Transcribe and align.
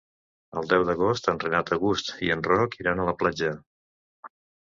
El 0.59 0.69
deu 0.69 0.85
d'agost 0.87 1.27
en 1.33 1.41
Renat 1.43 1.69
August 1.77 2.09
i 2.27 2.31
en 2.37 2.43
Roc 2.49 2.79
iran 2.85 3.01
a 3.03 3.07
la 3.11 3.15
platja. 3.19 3.51